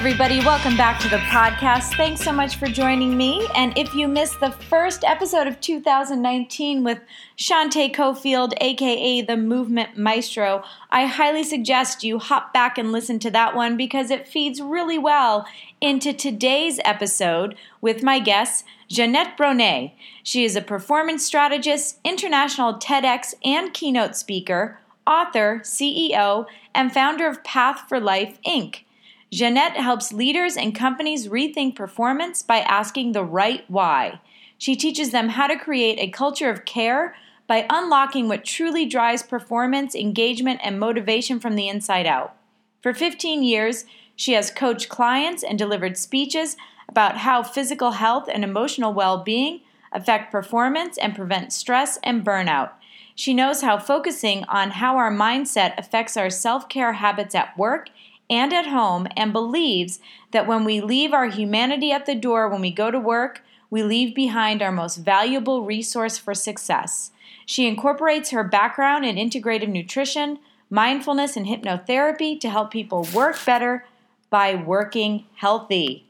[0.00, 1.94] Everybody, welcome back to the podcast.
[1.94, 3.46] Thanks so much for joining me.
[3.54, 7.00] And if you missed the first episode of 2019 with
[7.36, 13.30] Shantae Cofield, aka the Movement Maestro, I highly suggest you hop back and listen to
[13.32, 15.46] that one because it feeds really well
[15.82, 19.92] into today's episode with my guest, Jeanette Bronée.
[20.22, 27.44] She is a performance strategist, international TEDx and keynote speaker, author, CEO, and founder of
[27.44, 28.84] Path for Life, Inc.
[29.32, 34.20] Jeanette helps leaders and companies rethink performance by asking the right why.
[34.58, 37.14] She teaches them how to create a culture of care
[37.46, 42.36] by unlocking what truly drives performance, engagement, and motivation from the inside out.
[42.80, 43.84] For 15 years,
[44.16, 46.56] she has coached clients and delivered speeches
[46.88, 49.60] about how physical health and emotional well being
[49.92, 52.70] affect performance and prevent stress and burnout.
[53.14, 57.90] She knows how focusing on how our mindset affects our self care habits at work
[58.30, 59.98] and at home and believes
[60.30, 63.82] that when we leave our humanity at the door when we go to work, we
[63.82, 67.10] leave behind our most valuable resource for success.
[67.44, 70.38] She incorporates her background in integrative nutrition,
[70.70, 73.84] mindfulness, and hypnotherapy to help people work better
[74.30, 76.06] by working healthy.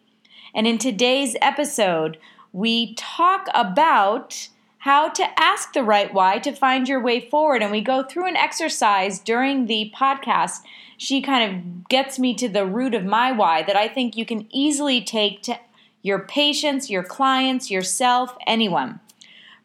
[0.54, 2.18] And in today's episode,
[2.52, 4.48] we talk about
[4.78, 7.62] how to ask the right why to find your way forward.
[7.62, 10.60] And we go through an exercise during the podcast
[11.00, 14.26] she kind of gets me to the root of my why that I think you
[14.26, 15.58] can easily take to
[16.02, 19.00] your patients, your clients, yourself, anyone.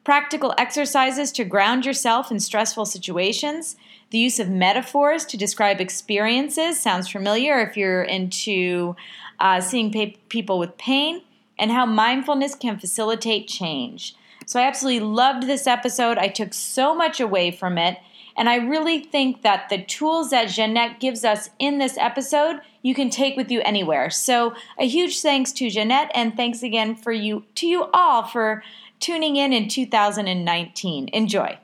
[0.05, 3.75] Practical exercises to ground yourself in stressful situations.
[4.11, 8.95] The use of metaphors to describe experiences sounds familiar if you're into
[9.37, 9.91] uh, seeing
[10.29, 11.21] people with pain,
[11.59, 14.15] and how mindfulness can facilitate change.
[14.45, 16.17] So, I absolutely loved this episode.
[16.17, 17.97] I took so much away from it.
[18.37, 22.93] And I really think that the tools that Jeanette gives us in this episode, you
[22.93, 24.09] can take with you anywhere.
[24.09, 28.61] So a huge thanks to Jeanette and thanks again for you to you all for
[28.99, 31.09] tuning in in 2019.
[31.13, 31.57] Enjoy.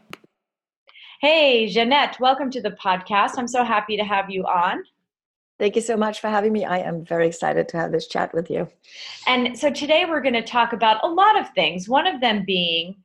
[1.19, 3.31] Hey, Jeanette, welcome to the podcast.
[3.38, 4.83] I'm so happy to have you on.
[5.59, 6.65] Thank you so much for having me.
[6.65, 8.67] I am very excited to have this chat with you.
[9.27, 12.43] And so today we're going to talk about a lot of things, one of them
[12.47, 12.95] being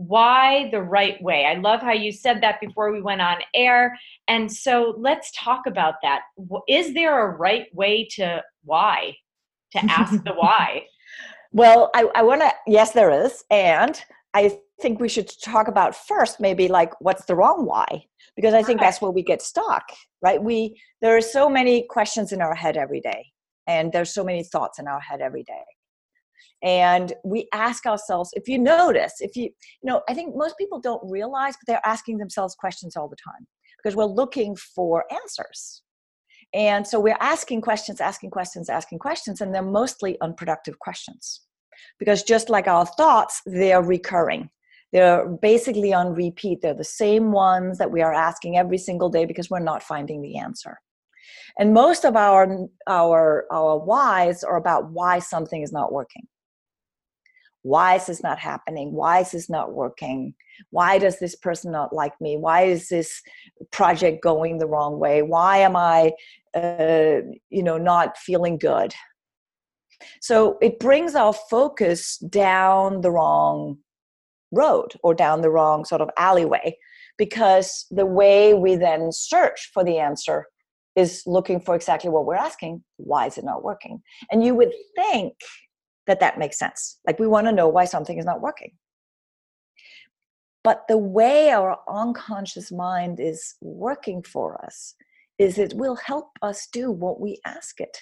[0.00, 1.44] why the right way?
[1.44, 3.98] I love how you said that before we went on air.
[4.28, 6.22] And so let's talk about that.
[6.68, 9.16] Is there a right way to why?
[9.72, 10.84] To ask the why?
[11.52, 13.44] Well, I, I want to, yes, there is.
[13.50, 14.00] And
[14.32, 18.02] I think we should talk about first maybe like what's the wrong why
[18.34, 19.90] because i think that's where we get stuck
[20.22, 23.26] right we there are so many questions in our head every day
[23.66, 25.64] and there's so many thoughts in our head every day
[26.62, 30.78] and we ask ourselves if you notice if you you know i think most people
[30.78, 33.46] don't realize but they're asking themselves questions all the time
[33.82, 35.82] because we're looking for answers.
[36.52, 41.42] And so we're asking questions asking questions asking questions and they're mostly unproductive questions
[41.98, 44.50] because just like our thoughts they're recurring.
[44.92, 46.62] They're basically on repeat.
[46.62, 50.20] They're the same ones that we are asking every single day because we're not finding
[50.20, 50.78] the answer
[51.58, 56.26] and most of our our our whys are about why something is not working.
[57.62, 58.92] Why is this not happening.
[58.92, 60.34] Why is this not working.
[60.70, 62.36] Why does this person not like me?
[62.36, 63.20] Why is this
[63.70, 65.22] project going the wrong way?
[65.22, 66.12] Why am i
[66.54, 68.94] uh, you know not feeling good?
[70.20, 73.78] So it brings our focus down the wrong
[74.52, 76.76] road or down the wrong sort of alleyway
[77.18, 80.46] because the way we then search for the answer
[80.96, 84.72] is looking for exactly what we're asking why is it not working and you would
[84.96, 85.34] think
[86.10, 86.98] that that makes sense.
[87.06, 88.72] Like we want to know why something is not working.
[90.64, 94.94] But the way our unconscious mind is working for us
[95.38, 97.96] is it will help us do what we ask it.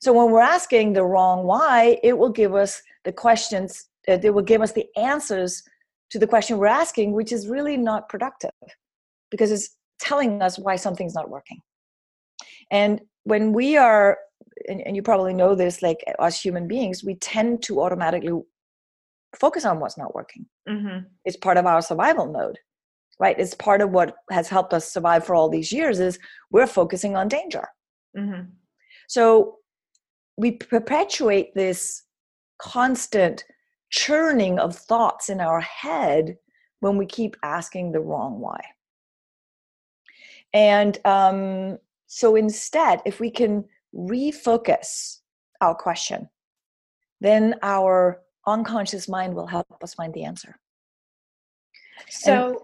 [0.00, 4.34] So when we're asking the wrong why, it will give us the questions, uh, it
[4.34, 5.62] will give us the answers
[6.10, 8.50] to the question we're asking, which is really not productive
[9.30, 11.60] because it's telling us why something's not working.
[12.70, 14.18] And when we are
[14.68, 18.32] and, and you probably know this like as human beings we tend to automatically
[19.36, 20.98] focus on what's not working mm-hmm.
[21.24, 22.56] it's part of our survival mode
[23.18, 26.20] right it's part of what has helped us survive for all these years is
[26.52, 27.66] we're focusing on danger
[28.16, 28.42] mm-hmm.
[29.08, 29.56] so
[30.36, 32.04] we perpetuate this
[32.58, 33.44] constant
[33.90, 36.36] churning of thoughts in our head
[36.80, 38.60] when we keep asking the wrong why.
[40.52, 41.78] And um,
[42.14, 45.18] so instead, if we can refocus
[45.60, 46.28] our question,
[47.20, 50.56] then our unconscious mind will help us find the answer.
[52.08, 52.56] So, and,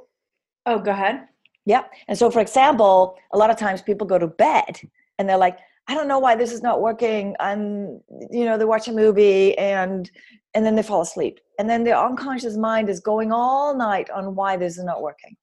[0.66, 1.26] oh, go ahead.
[1.66, 1.82] Yeah.
[2.06, 4.80] And so, for example, a lot of times people go to bed
[5.18, 5.58] and they're like,
[5.88, 7.34] I don't know why this is not working.
[7.40, 8.00] And,
[8.30, 10.08] you know, they watch a movie and
[10.54, 11.40] and then they fall asleep.
[11.58, 15.36] And then their unconscious mind is going all night on why this is not working.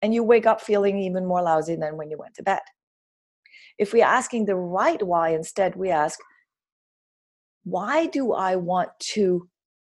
[0.00, 2.60] And you wake up feeling even more lousy than when you went to bed.
[3.78, 6.18] If we're asking the right why instead, we ask,
[7.64, 9.48] why do I want to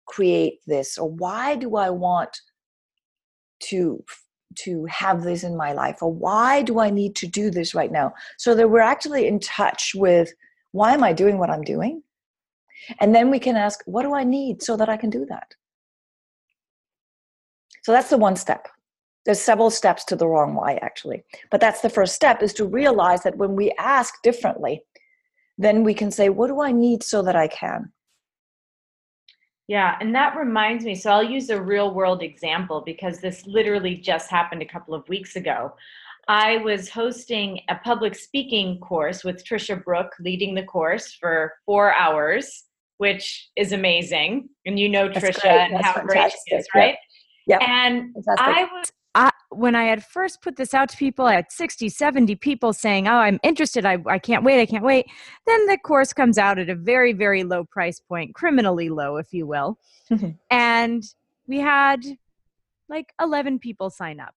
[0.05, 0.97] create this?
[0.97, 2.35] Or why do I want
[3.63, 4.03] to
[4.55, 6.01] to have this in my life?
[6.01, 8.13] Or why do i need to do this right now?
[8.37, 10.33] So that we're actually in touch with
[10.71, 12.01] why am i doing what i'm doing?
[12.99, 15.53] And then we can ask what do i need so that i can do that?
[17.83, 18.67] So that's the one step
[19.29, 21.21] there's several steps to the wrong why actually
[21.51, 24.81] but that's the first step is to realize that when we ask differently
[25.59, 27.91] then we can say what do i need so that i can
[29.67, 30.95] yeah, and that reminds me.
[30.95, 35.07] So I'll use a real world example because this literally just happened a couple of
[35.07, 35.75] weeks ago.
[36.27, 41.93] I was hosting a public speaking course with Tricia Brouk, leading the course for four
[41.93, 42.63] hours,
[42.97, 44.49] which is amazing.
[44.65, 45.59] And you know That's Tricia great.
[45.59, 46.07] and That's how fantastic.
[46.07, 46.95] great she is, right?
[47.45, 47.59] Yeah.
[47.61, 48.47] And fantastic.
[48.47, 51.89] I was I, when I had first put this out to people, I had 60,
[51.89, 53.85] 70 people saying, Oh, I'm interested.
[53.85, 54.61] I, I can't wait.
[54.61, 55.07] I can't wait.
[55.47, 59.33] Then the course comes out at a very, very low price point, criminally low, if
[59.33, 59.77] you will.
[60.11, 60.31] Mm-hmm.
[60.51, 61.03] And
[61.47, 62.01] we had
[62.87, 64.33] like 11 people sign up.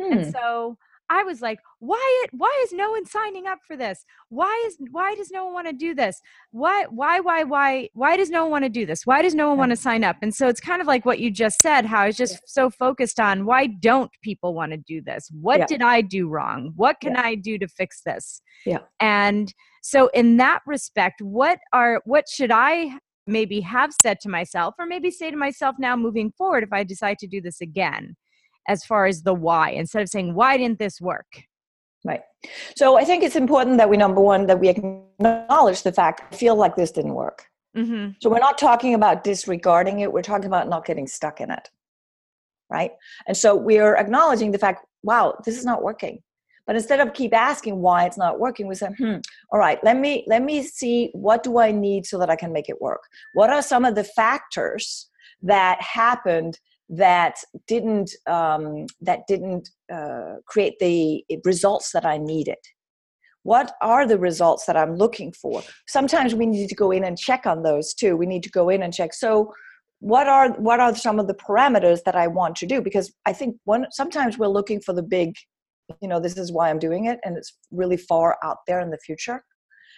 [0.00, 0.12] Hmm.
[0.12, 0.76] And so
[1.10, 4.04] I was like, why why is no one signing up for this?
[4.30, 6.20] Why is why does no one want to do this?
[6.50, 9.06] Why why why why why does no one want to do this?
[9.06, 10.16] Why does no one want to sign up?
[10.22, 12.70] And so it's kind of like what you just said, how I was just so
[12.70, 15.28] focused on why don't people want to do this?
[15.32, 15.66] What yeah.
[15.66, 16.72] did I do wrong?
[16.76, 17.22] What can yeah.
[17.22, 18.40] I do to fix this?
[18.64, 18.78] Yeah.
[19.00, 19.52] And
[19.82, 24.86] so in that respect, what are what should I maybe have said to myself or
[24.86, 28.16] maybe say to myself now moving forward if I decide to do this again?
[28.68, 31.44] As far as the why instead of saying why didn't this work?
[32.04, 32.20] Right.
[32.76, 36.36] So i think it's important that we number one that we acknowledge the fact I
[36.36, 37.46] feel like this didn't work.
[37.76, 38.10] Mm-hmm.
[38.20, 41.70] so we're not talking about disregarding it we're talking about not getting stuck in it.
[42.70, 42.92] Right?
[43.26, 46.22] And so we're acknowledging the fact wow this is not working.
[46.66, 49.16] But instead of keep asking why it's not working we say hmm
[49.50, 52.52] all right let me let me see what do i need so that i can
[52.52, 53.02] make it work.
[53.32, 55.08] What are some of the factors
[55.42, 56.58] that happened
[56.88, 57.36] that
[57.66, 62.58] didn't um, that didn't uh, create the results that I needed.
[63.42, 65.62] What are the results that I'm looking for?
[65.86, 68.16] Sometimes we need to go in and check on those too.
[68.16, 69.12] We need to go in and check.
[69.12, 69.52] So,
[70.00, 72.80] what are what are some of the parameters that I want to do?
[72.80, 75.34] Because I think one sometimes we're looking for the big,
[76.00, 78.90] you know, this is why I'm doing it, and it's really far out there in
[78.90, 79.42] the future,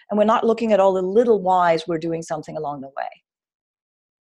[0.09, 3.09] and we're not looking at all the little whys we're doing something along the way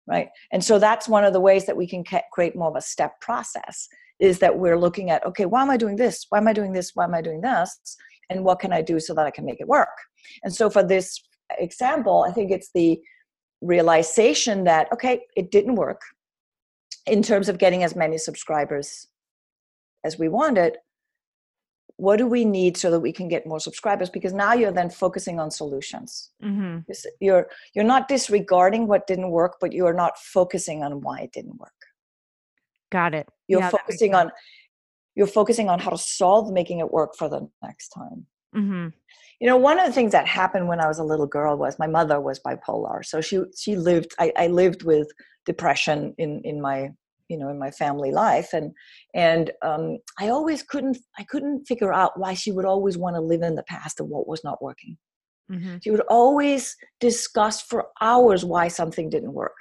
[0.07, 0.29] right?
[0.51, 3.19] And so that's one of the ways that we can create more of a step
[3.21, 3.87] process
[4.19, 6.25] is that we're looking at okay why am i doing this?
[6.29, 6.91] Why am i doing this?
[6.93, 7.97] Why am i doing this?
[8.29, 9.89] And what can i do so that i can make it work?
[10.43, 11.21] And so for this
[11.59, 12.99] example i think it's the
[13.61, 16.01] realization that okay it didn't work
[17.05, 19.07] in terms of getting as many subscribers
[20.03, 20.77] as we wanted
[21.97, 24.09] what do we need so that we can get more subscribers?
[24.09, 26.31] Because now you're then focusing on solutions.
[26.43, 26.79] Mm-hmm.
[27.19, 31.57] you're you're not disregarding what didn't work but you're not focusing on why it didn't
[31.57, 31.71] work.
[32.91, 33.27] Got it.
[33.47, 34.31] You're yeah, focusing on
[35.15, 38.25] you're focusing on how to solve making it work for the next time.
[38.55, 38.87] Mm-hmm.
[39.41, 41.77] you know one of the things that happened when i was a little girl was
[41.77, 43.03] my mother was bipolar.
[43.03, 45.07] So she she lived i, I lived with
[45.45, 46.91] depression in in my
[47.29, 48.71] you know in my family life and
[49.13, 53.21] and um, i always couldn't i couldn't figure out why she would always want to
[53.21, 54.97] live in the past of what was not working.
[55.51, 55.77] Mm-hmm.
[55.83, 59.55] she would always discuss for hours why something didn't work.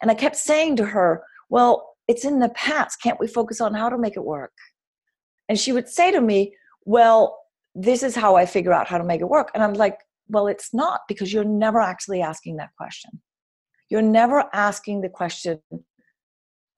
[0.00, 3.02] And i kept saying to her well it's in the past.
[3.02, 4.54] Can't we focus on how to make it work?
[5.50, 7.38] And she would say to me well
[7.74, 9.50] this is how i figure out how to make it work.
[9.54, 9.98] And i'm like
[10.28, 13.20] well it's not because you're never actually asking that question.
[13.90, 15.60] You're never asking the question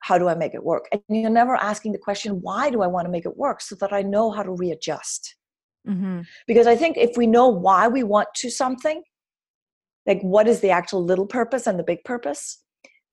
[0.00, 0.88] how do I make it work?
[0.92, 3.60] And you're never asking the question, why do I want to make it work?
[3.60, 5.36] So that I know how to readjust.
[5.88, 6.22] Mm-hmm.
[6.46, 9.02] Because I think if we know why we want to something,
[10.06, 12.62] like what is the actual little purpose and the big purpose,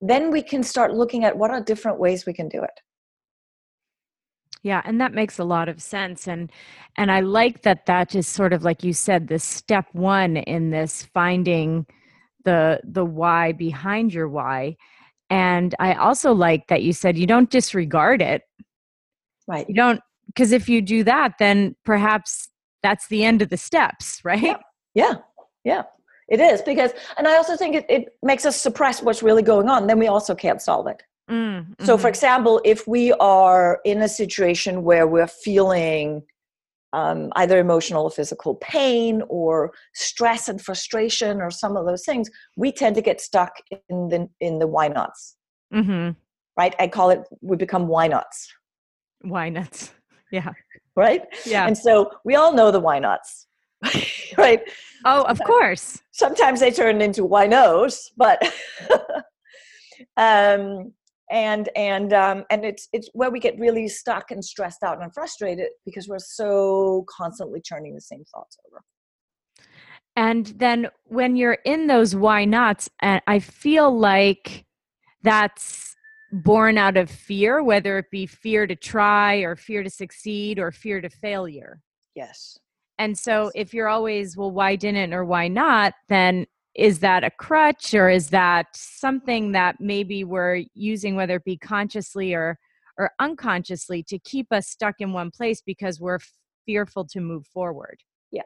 [0.00, 2.80] then we can start looking at what are different ways we can do it.
[4.62, 6.50] Yeah, and that makes a lot of sense and
[6.96, 10.70] and I like that that is sort of like you said the step 1 in
[10.70, 11.86] this finding
[12.44, 14.76] the the why behind your why
[15.30, 18.42] and i also like that you said you don't disregard it.
[19.46, 19.66] Right.
[19.68, 22.48] You don't because if you do that then perhaps
[22.82, 24.42] that's the end of the steps right?
[24.42, 24.56] Yeah
[24.94, 25.14] yeah,
[25.64, 25.82] yeah.
[26.28, 29.68] it is because and i also think it, it makes us suppress what's really going
[29.68, 31.02] on then we also can't solve it.
[31.30, 31.84] Mm, mm-hmm.
[31.84, 36.22] so for example if we are in a situation where we're feeling
[36.92, 42.30] um, either emotional or physical pain or stress and frustration or some of those things,
[42.56, 43.52] we tend to get stuck
[43.88, 45.36] in the in the why nots.
[45.72, 46.10] Mm-hmm.
[46.56, 46.74] Right?
[46.78, 48.52] I call it we become why nots.
[49.22, 49.92] Why nuts?
[50.30, 50.52] Yeah.
[50.94, 51.22] Right?
[51.46, 51.66] Yeah.
[51.66, 53.46] And so we all know the why nots.
[54.36, 54.60] right?
[55.06, 56.02] Oh, of course.
[56.12, 58.38] Sometimes they turn into why nos, but
[60.18, 60.92] um
[61.30, 65.12] and and um, and it's it's where we get really stuck and stressed out and
[65.12, 68.82] frustrated because we're so constantly churning the same thoughts over.
[70.16, 74.64] And then when you're in those why nots and i feel like
[75.22, 75.94] that's
[76.32, 80.72] born out of fear whether it be fear to try or fear to succeed or
[80.72, 81.80] fear to failure.
[82.14, 82.58] Yes.
[82.98, 85.94] And so if you're always well why didn't or why not?
[86.08, 86.46] then
[86.78, 91.56] is that a crutch or is that something that maybe we're using whether it be
[91.56, 92.56] consciously or
[92.96, 96.18] or unconsciously to keep us stuck in one place because we're
[96.66, 97.98] fearful to move forward?
[98.30, 98.42] Yeah.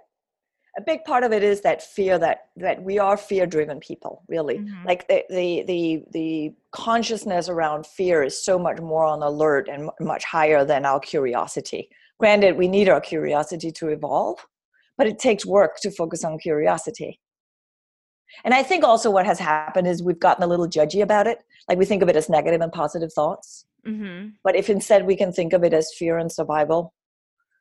[0.79, 4.23] A big part of it is that fear that that we are fear driven people
[4.29, 4.59] really.
[4.59, 4.87] Mm-hmm.
[4.87, 9.91] like the, the the the consciousness around fear is so much more on alert and
[10.01, 11.91] much higher than our curiosity.
[12.19, 14.39] Granted we need our curiosity to evolve
[14.99, 17.19] but it takes work to focus on curiosity
[18.45, 21.39] and I think also what has happened is we've gotten a little judgy about it.
[21.69, 23.67] Like we think of it as negative and positive thoughts.
[23.87, 24.31] Mm-hmm.
[24.45, 26.95] But if instead we can think of it as fear and survival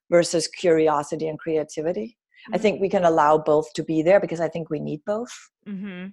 [0.09, 2.55] versus curiosity and creativity, mm-hmm.
[2.55, 5.31] I think we can allow both to be there because I think we need both.
[5.67, 6.07] Mm-hmm.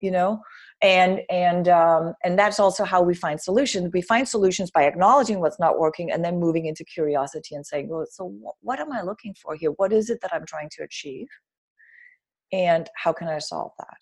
[0.00, 0.42] You know,
[0.82, 3.90] and and um, and that's also how we find solutions.
[3.94, 7.88] We find solutions by acknowledging what's not working and then moving into curiosity and saying,
[7.88, 9.70] "Well, so what am I looking for here?
[9.70, 11.28] What is it that I'm trying to achieve?"
[12.52, 13.98] And how can i solve that?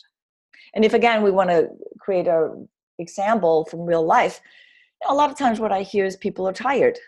[0.75, 1.68] And if again we want to
[1.99, 2.54] create a
[2.99, 4.40] example from real life
[5.08, 6.99] a lot of times what i hear is people are tired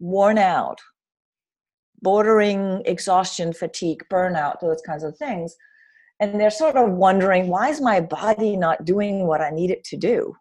[0.00, 0.80] worn out
[2.00, 5.54] bordering exhaustion fatigue burnout those kinds of things
[6.20, 9.84] and they're sort of wondering why is my body not doing what i need it
[9.84, 10.34] to do?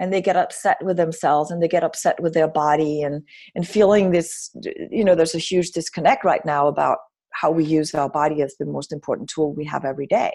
[0.00, 3.22] And they get upset with themselves and they get upset with their body and
[3.56, 4.50] and feeling this
[4.90, 6.98] you know there's a huge disconnect right now about
[7.40, 10.32] how we use our body as the most important tool we have every day.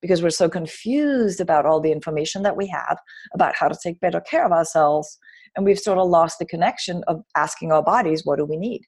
[0.00, 2.98] Because we're so confused about all the information that we have
[3.34, 5.18] about how to take better care of ourselves
[5.56, 8.82] and we've sort of lost the connection of asking our bodies what do we need?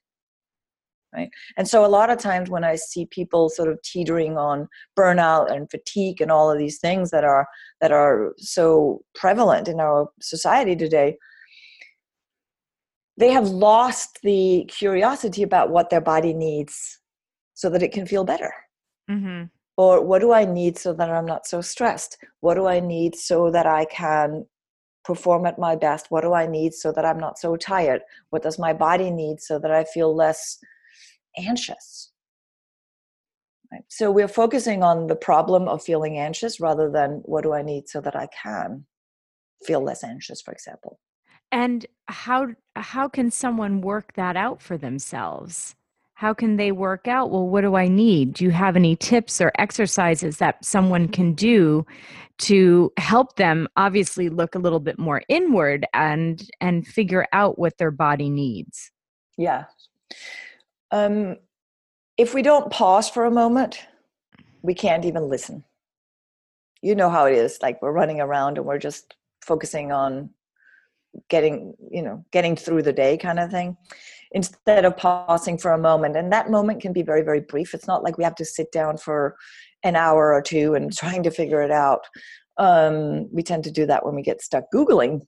[1.13, 1.29] Right?
[1.57, 4.67] And so a lot of times when i see people sort of teetering on
[4.97, 7.47] burnout and fatigue and all of these things that are
[7.81, 11.17] that are so prevalent in our society today
[13.15, 16.99] they have lost the curiosity about what their body needs
[17.53, 18.53] so that it can feel better?
[19.09, 19.45] Mm-hmm.
[19.77, 22.17] Or what do I need so that I'm not so stressed?
[22.41, 24.45] What do I need so that I can
[25.03, 26.07] perform at my best?
[26.09, 28.01] What do I need so that I'm not so tired?
[28.29, 30.59] What does my body need so that I feel less
[31.37, 32.11] anxious?
[33.71, 33.83] Right.
[33.89, 37.89] So we're focusing on the problem of feeling anxious rather than what do I need
[37.89, 38.85] so that I can
[39.65, 40.99] feel less anxious, for example.
[41.51, 45.75] And how how can someone work that out for themselves?
[46.23, 47.31] How can they work out?
[47.31, 48.35] Well what do i need?
[48.35, 51.85] Do you have any tips or exercises that someone can do
[52.47, 57.77] to help them obviously look a little bit more inward and and figure out what
[57.77, 58.89] their body needs?
[59.37, 59.65] Yeah.
[60.91, 61.35] Um
[62.15, 63.85] if we don't pause for a moment
[64.61, 65.65] we can't even listen.
[66.81, 70.29] You know how it is like we're running around and we're just focusing on
[71.27, 73.75] getting you know getting through the day kind of thing
[74.33, 76.17] instead of pausing for a moment.
[76.17, 77.73] And that moment can be very very brief.
[77.73, 79.35] It's not like we have to sit down for
[79.83, 82.01] an hour or two and trying to figure it out.
[82.57, 85.21] Um, we tend to do that when we get stuck googling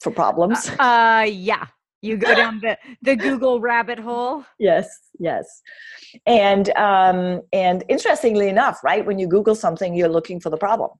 [0.00, 0.68] for problems.
[0.78, 1.66] Uh, uh yeah.
[2.02, 4.44] You go down the the google rabbit hole.
[4.58, 5.62] Yes yes.
[6.26, 10.90] And um and interestingly enough right when you google something you're looking for the problem.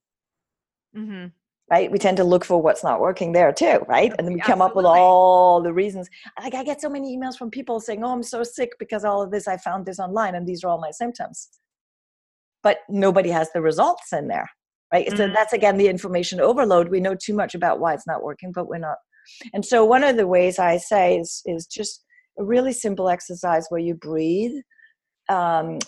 [0.96, 1.26] Mm-hmm
[1.70, 1.90] right?
[1.90, 4.12] We tend to look for what's not working there too, right?
[4.18, 6.08] And then we come up with all the reasons.
[6.40, 9.22] Like I get so many emails from people saying, "Oh, I'm so sick because all
[9.22, 11.48] of this I found this online and these are all my symptoms."
[12.62, 14.50] But nobody has the results in there,
[14.92, 15.06] right?
[15.06, 15.16] Mm-hmm.
[15.16, 16.88] So that's again the information overload.
[16.90, 18.98] We know too much about why it's not working, but we're not.
[19.54, 22.04] And so one of the ways I say is is just
[22.38, 24.60] a really simple exercise where you breathe
[25.30, 25.78] um,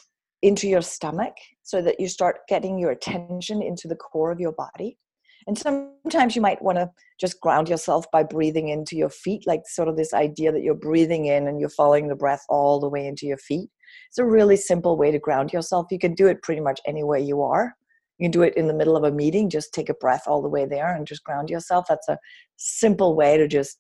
[0.42, 4.52] into your stomach so that you start getting your attention into the core of your
[4.52, 4.96] body.
[5.46, 9.62] And sometimes you might want to just ground yourself by breathing into your feet, like
[9.66, 12.88] sort of this idea that you're breathing in and you're following the breath all the
[12.88, 13.70] way into your feet.
[14.08, 15.86] It's a really simple way to ground yourself.
[15.90, 17.74] You can do it pretty much anywhere you are.
[18.18, 20.42] You can do it in the middle of a meeting, just take a breath all
[20.42, 21.86] the way there and just ground yourself.
[21.88, 22.18] That's a
[22.56, 23.78] simple way to just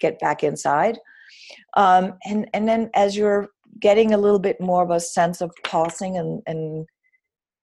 [0.00, 0.98] get back inside.
[1.76, 3.48] Um, and, and then as you're
[3.80, 6.86] getting a little bit more of a sense of pausing and, and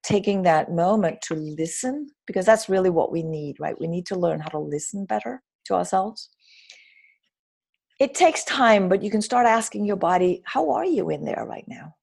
[0.08, 3.80] taking that moment to listen, because that's really what we need, right?
[3.80, 6.30] We need to learn how to listen better to ourselves.
[8.00, 11.46] It takes time, but you can start asking your body, How are you in there
[11.46, 11.96] right now?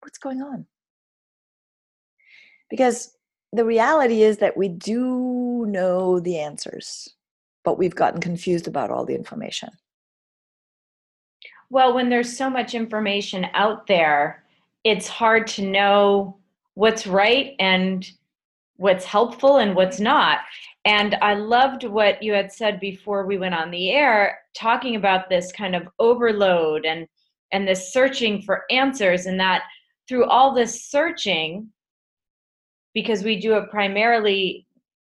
[0.00, 0.66] What's going on?
[2.68, 3.16] Because
[3.54, 7.08] the reality is that we do know the answers,
[7.64, 9.70] but we've gotten confused about all the information.
[11.70, 14.44] Well, when there's so much information out there,
[14.84, 16.38] it's hard to know
[16.78, 18.08] what's right and
[18.76, 20.38] what's helpful and what's not.
[20.84, 25.28] And I loved what you had said before we went on the air, talking about
[25.28, 27.08] this kind of overload and
[27.50, 29.62] and this searching for answers, and that
[30.06, 31.68] through all this searching,
[32.94, 34.66] because we do it primarily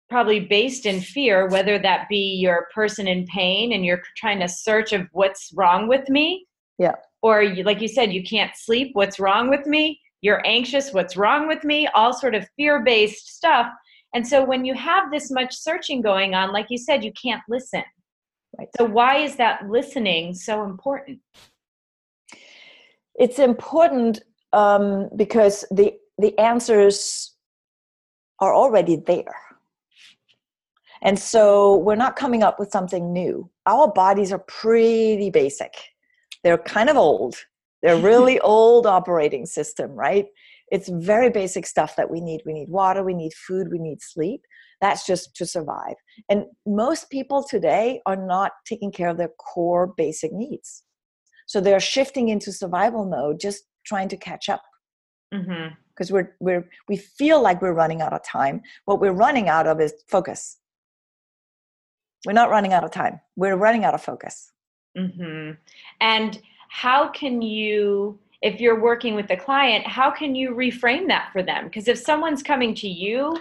[0.09, 4.47] probably based in fear, whether that be your person in pain and you're trying to
[4.47, 6.47] search of what's wrong with me.
[6.79, 6.95] Yeah.
[7.21, 8.89] Or you, like you said, you can't sleep.
[8.93, 10.01] What's wrong with me?
[10.21, 10.93] You're anxious.
[10.93, 11.87] What's wrong with me?
[11.87, 13.67] All sort of fear based stuff.
[14.13, 17.41] And so when you have this much searching going on, like you said, you can't
[17.49, 17.83] listen.
[18.57, 18.67] Right.
[18.77, 21.19] So why is that listening so important?
[23.15, 24.21] It's important
[24.53, 27.35] um, because the the answers
[28.39, 29.35] are already there.
[31.01, 33.49] And so we're not coming up with something new.
[33.65, 35.73] Our bodies are pretty basic.
[36.43, 37.35] They're kind of old.
[37.81, 40.25] They're really old operating system, right?
[40.71, 42.41] It's very basic stuff that we need.
[42.45, 44.41] We need water, we need food, we need sleep.
[44.79, 45.95] That's just to survive.
[46.29, 50.83] And most people today are not taking care of their core basic needs.
[51.45, 54.63] So they're shifting into survival mode, just trying to catch up.
[55.33, 59.49] Mm-hmm because we're we're we feel like we're running out of time what we're running
[59.49, 60.57] out of is focus
[62.25, 64.51] we're not running out of time we're running out of focus
[64.97, 65.51] mm-hmm.
[65.99, 66.41] and
[66.71, 71.43] how can you if you're working with a client how can you reframe that for
[71.43, 73.35] them because if someone's coming to you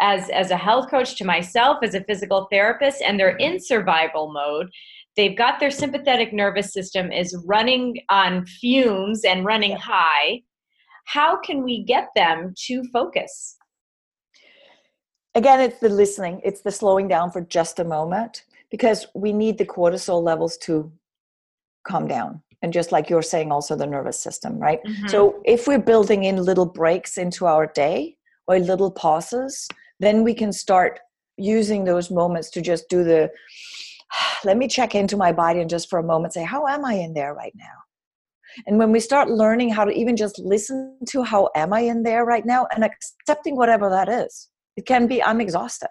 [0.00, 4.32] as as a health coach to myself as a physical therapist and they're in survival
[4.32, 4.70] mode
[5.16, 10.40] they've got their sympathetic nervous system is running on fumes and running high
[11.12, 13.56] how can we get them to focus?
[15.34, 19.58] Again, it's the listening, it's the slowing down for just a moment because we need
[19.58, 20.92] the cortisol levels to
[21.84, 22.42] calm down.
[22.62, 24.80] And just like you're saying, also the nervous system, right?
[24.84, 25.08] Mm-hmm.
[25.08, 29.66] So if we're building in little breaks into our day or little pauses,
[29.98, 31.00] then we can start
[31.36, 33.30] using those moments to just do the
[34.44, 36.94] let me check into my body and just for a moment say, how am I
[36.94, 37.64] in there right now?
[38.66, 42.02] And when we start learning how to even just listen to how am I in
[42.02, 45.90] there right now and accepting whatever that is, it can be I'm exhausted.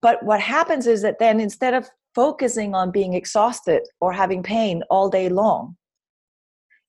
[0.00, 4.82] But what happens is that then instead of focusing on being exhausted or having pain
[4.90, 5.76] all day long,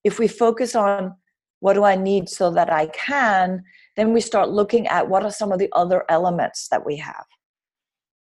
[0.03, 1.13] if we focus on
[1.59, 3.63] what do I need so that I can,
[3.95, 7.25] then we start looking at what are some of the other elements that we have.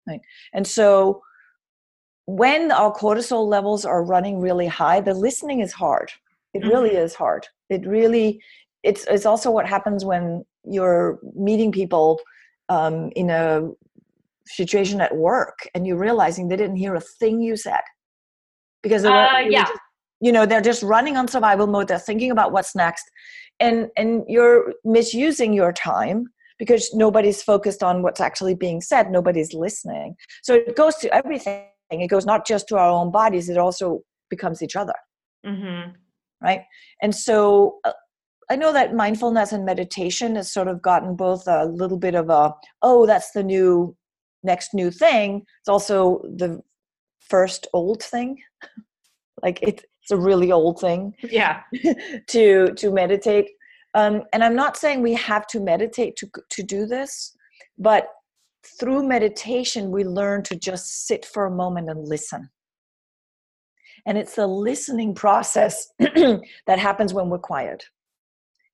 [0.05, 0.19] Right?
[0.51, 1.21] And so
[2.25, 6.11] when our cortisol levels are running really high, the listening is hard.
[6.53, 6.69] It mm-hmm.
[6.69, 7.47] really is hard.
[7.69, 8.41] It really,
[8.83, 12.19] it's, it's also what happens when you're meeting people
[12.67, 13.69] um, in a
[14.49, 17.81] situation at work and you're realizing they didn't hear a thing you said
[18.83, 19.65] because they're, uh, yeah.
[19.65, 19.79] Just,
[20.21, 23.09] you know they're just running on survival mode they're thinking about what's next
[23.59, 26.25] and and you're misusing your time
[26.57, 31.63] because nobody's focused on what's actually being said nobody's listening so it goes to everything
[31.91, 34.93] it goes not just to our own bodies it also becomes each other
[35.45, 35.91] mm-hmm.
[36.41, 36.61] right
[37.01, 37.93] and so uh,
[38.49, 42.29] i know that mindfulness and meditation has sort of gotten both a little bit of
[42.29, 43.95] a oh that's the new
[44.43, 46.59] next new thing it's also the
[47.19, 48.37] first old thing
[49.43, 51.61] like it, it's a really old thing yeah
[52.27, 53.49] to to meditate
[53.93, 57.35] um, and i'm not saying we have to meditate to to do this
[57.77, 58.07] but
[58.65, 62.49] through meditation, we learn to just sit for a moment and listen.
[64.05, 67.85] And it's the listening process that happens when we're quiet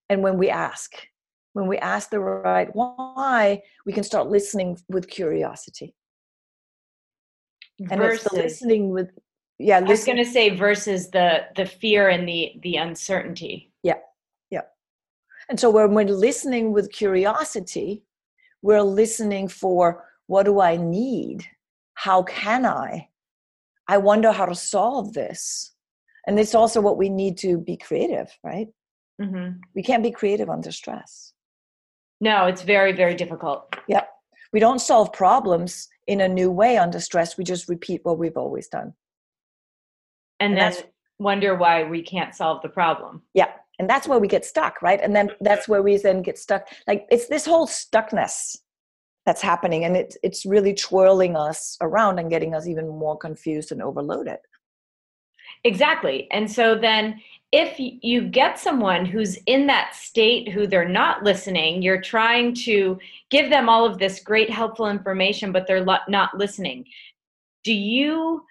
[0.10, 0.92] and when we ask.
[1.56, 5.96] When we ask the right why, we can start listening with curiosity.
[7.80, 9.12] And versus, it's the listening with
[9.58, 9.78] yeah.
[9.78, 13.72] I was going to say versus the the fear and the the uncertainty.
[13.84, 14.00] Yeah,
[14.52, 14.64] yeah.
[15.48, 18.04] And so when we're listening with curiosity,
[18.62, 21.46] we're listening for what do I need?
[21.94, 23.08] How can I?
[23.88, 25.72] I wonder how to solve this.
[26.28, 28.68] And it's also what we need to be creative, right?
[29.22, 29.60] Mm-hmm.
[29.74, 31.32] We can't be creative under stress.
[32.22, 33.76] No, it's very, very difficult.
[33.88, 34.10] Yep.
[34.54, 37.38] We don't solve problems in a new way under stress.
[37.38, 38.94] We just repeat what we've always done.
[40.40, 40.84] And, and then
[41.20, 43.22] wonder why we can't solve the problem.
[43.34, 46.38] Yeah and that's where we get stuck right and then that's where we then get
[46.38, 48.58] stuck like it's this whole stuckness
[49.26, 53.72] that's happening and it's it's really twirling us around and getting us even more confused
[53.72, 54.38] and overloaded
[55.64, 57.20] exactly and so then
[57.52, 62.98] if you get someone who's in that state who they're not listening you're trying to
[63.30, 66.86] give them all of this great helpful information but they're not listening
[67.64, 68.44] do you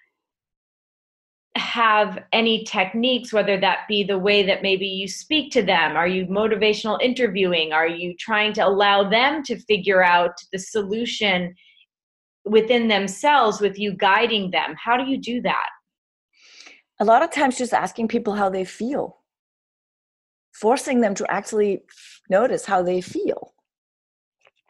[1.55, 5.95] have any techniques, whether that be the way that maybe you speak to them?
[5.95, 7.71] Are you motivational interviewing?
[7.71, 11.55] Are you trying to allow them to figure out the solution
[12.43, 14.75] within themselves with you guiding them?
[14.77, 15.69] How do you do that?
[16.99, 19.17] A lot of times, just asking people how they feel,
[20.53, 21.83] forcing them to actually
[22.29, 23.53] notice how they feel.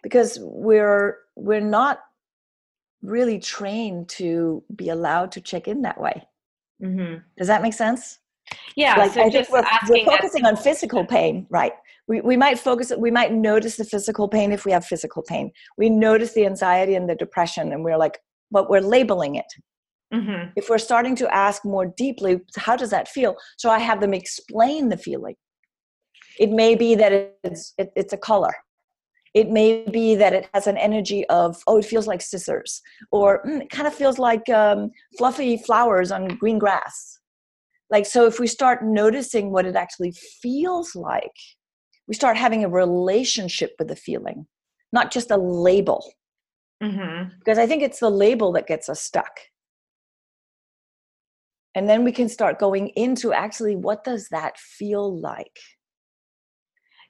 [0.03, 1.99] Because we're we're not
[3.01, 6.25] really trained to be allowed to check in that way
[6.81, 7.19] Mm-hmm.
[7.37, 8.19] Does that make sense?
[8.75, 8.95] Yeah.
[8.95, 11.73] Like, so I think we're, we're focusing on physical pain, right?
[12.07, 15.51] We, we might focus, we might notice the physical pain if we have physical pain.
[15.77, 18.19] We notice the anxiety and the depression, and we're like,
[18.51, 19.51] but we're labeling it.
[20.15, 20.51] Mm-hmm.
[20.55, 23.35] If we're starting to ask more deeply, how does that feel?
[23.57, 25.35] So I have them explain the feeling.
[26.39, 28.53] It may be that it's, it, it's a color
[29.35, 33.43] it may be that it has an energy of, oh, it feels like scissors, or
[33.45, 37.19] mm, it kind of feels like um, fluffy flowers on green grass.
[37.89, 41.35] Like, so if we start noticing what it actually feels like,
[42.07, 44.47] we start having a relationship with the feeling,
[44.93, 46.13] not just a label.
[46.81, 47.29] Mm-hmm.
[47.39, 49.37] Because I think it's the label that gets us stuck.
[51.75, 55.59] And then we can start going into actually what does that feel like?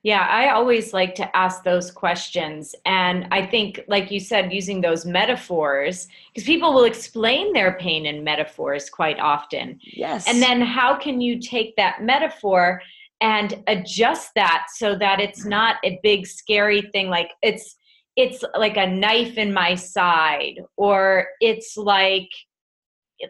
[0.02, 2.76] Yeah, I always like to ask those questions.
[2.86, 8.06] And I think, like you said, using those metaphors, because people will explain their pain
[8.06, 9.80] in metaphors quite often.
[9.82, 10.28] Yes.
[10.28, 12.84] And then how can you take that metaphor
[13.22, 17.78] and adjust that so that it's not a big scary thing like it's
[18.16, 22.30] it's like a knife in my side or it's like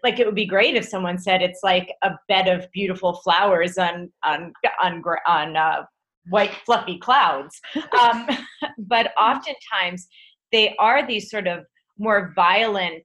[0.04, 3.78] like it would be great if someone said it's like a bed of beautiful flowers
[3.78, 5.84] on on on on uh,
[6.30, 7.60] white fluffy clouds
[8.02, 8.28] um,
[8.78, 10.08] but oftentimes
[10.52, 11.66] they are these sort of
[11.98, 13.04] more violent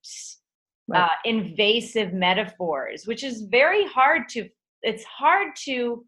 [0.89, 1.03] right.
[1.03, 4.49] uh, invasive metaphors which is very hard to
[4.83, 6.05] it's hard to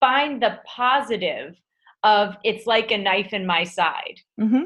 [0.00, 1.56] find the positive
[2.02, 4.64] of it's like a knife in my side mm-hmm.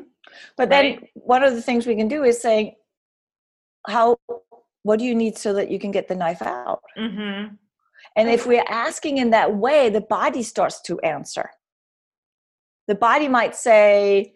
[0.57, 0.99] but right?
[1.01, 2.77] then one of the things we can do is say
[3.87, 4.17] how
[4.89, 7.55] what do you need so that you can get the knife out mm-hmm.
[8.17, 11.51] And if we're asking in that way, the body starts to answer.
[12.87, 14.35] The body might say,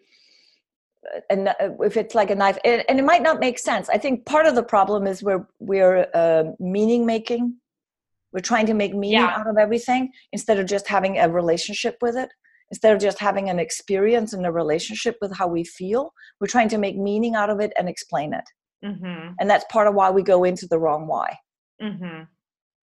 [1.29, 3.89] and uh, if it's like a knife, and, and, it might not make sense.
[3.89, 7.57] I think part of the problem is we're we're uh, meaning making.
[8.31, 9.35] We're trying to make meaning yeah.
[9.37, 12.29] out of everything instead of just having a relationship with it.
[12.71, 16.69] Instead of just having an experience and a relationship with how we feel, we're trying
[16.69, 18.45] to make meaning out of it and explain it.
[18.83, 19.33] Mm-hmm.
[19.39, 21.37] And that's part of why we go into the wrong why.
[21.81, 22.23] Mm-hmm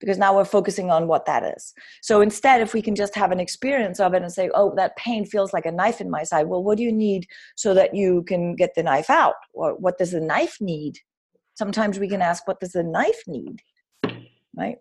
[0.04, 1.74] because now we're focusing on what that is.
[2.02, 4.98] So instead, if we can just have an experience of it and say, oh, that
[4.98, 7.96] pain feels like a knife in my side, well, what do you need so that
[7.96, 9.36] you can get the knife out?
[9.54, 11.00] Or what does the knife need?
[11.54, 13.62] Sometimes we can ask, what does the knife need?
[14.58, 14.76] Right?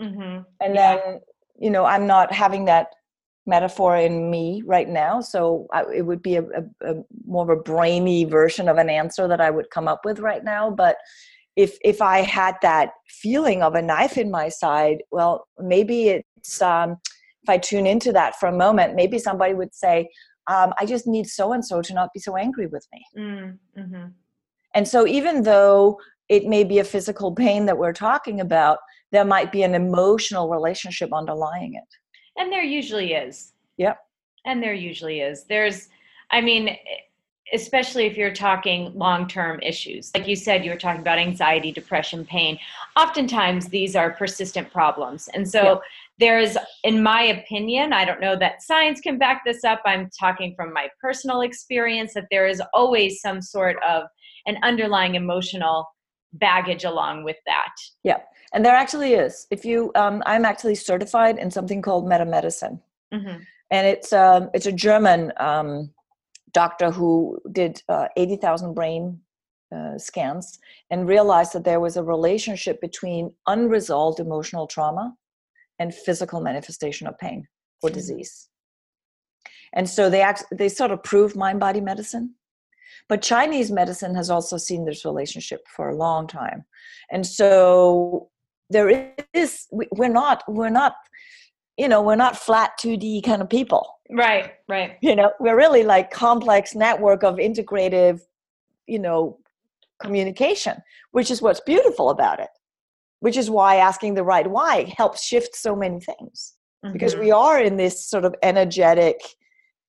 [0.00, 0.40] Mm-hmm.
[0.60, 0.96] And yeah.
[0.96, 1.20] then,
[1.60, 2.88] you know, I'm not having that
[3.46, 5.20] metaphor in me right now.
[5.20, 6.94] So I, it would be a, a, a
[7.26, 10.42] more of a brainy version of an answer that I would come up with right
[10.42, 10.70] now.
[10.70, 10.96] But
[11.56, 16.62] if if i had that feeling of a knife in my side well maybe it's
[16.62, 16.96] um,
[17.42, 20.08] if i tune into that for a moment maybe somebody would say
[20.46, 23.58] um, i just need so and so to not be so angry with me mm,
[23.76, 24.06] mm-hmm.
[24.74, 28.78] and so even though it may be a physical pain that we're talking about
[29.12, 31.96] there might be an emotional relationship underlying it
[32.36, 33.98] and there usually is yep
[34.44, 35.88] and there usually is there's
[36.30, 36.76] i mean
[37.52, 40.10] especially if you're talking long term issues.
[40.14, 42.58] Like you said, you were talking about anxiety, depression, pain.
[42.96, 45.28] Oftentimes, these are persistent problems.
[45.32, 45.76] And so, yeah.
[46.18, 49.80] there's, in my opinion, I don't know that science can back this up.
[49.84, 54.04] I'm talking from my personal experience that there is always some sort of
[54.46, 55.86] an underlying emotional
[56.32, 57.72] baggage along with that.
[58.02, 58.18] Yeah.
[58.52, 59.46] And there actually is.
[59.50, 62.80] If you, um, I'm actually certified in something called meta medicine.
[63.14, 63.42] Mm-hmm.
[63.70, 65.92] and it's um, it's a German um,
[66.52, 69.20] doctor who did uh, eighty thousand brain
[69.74, 70.58] uh, scans
[70.90, 75.14] and realized that there was a relationship between unresolved emotional trauma
[75.78, 77.46] and physical manifestation of pain
[77.82, 77.98] or mm-hmm.
[77.98, 78.48] disease.
[79.72, 82.34] And so they act, they sort of proved mind body medicine.
[83.08, 86.64] But Chinese medicine has also seen this relationship for a long time.
[87.10, 88.30] And so
[88.70, 90.94] there is we're not we're not
[91.76, 93.86] you know we're not flat 2d kind of people.
[94.10, 94.96] Right right.
[95.02, 98.20] You know we're really like complex network of integrative
[98.86, 99.38] you know
[100.00, 102.50] communication which is what's beautiful about it
[103.20, 106.54] which is why asking the right why helps shift so many things.
[106.84, 106.92] Mm-hmm.
[106.92, 109.18] because we are in this sort of energetic